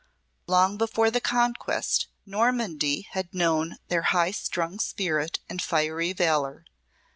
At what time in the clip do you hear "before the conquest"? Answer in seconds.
0.77-2.07